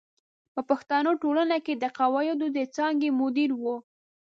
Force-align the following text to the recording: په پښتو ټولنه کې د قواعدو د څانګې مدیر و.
په 0.53 0.61
پښتو 0.69 1.11
ټولنه 1.21 1.57
کې 1.65 1.73
د 1.77 1.85
قواعدو 1.97 2.45
د 2.57 2.59
څانګې 2.75 3.09
مدیر 3.19 3.49
و. 3.61 3.63